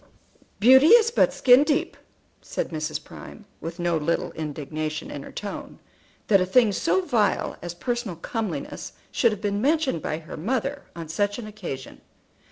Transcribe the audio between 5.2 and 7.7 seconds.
her tone, that a thing so vile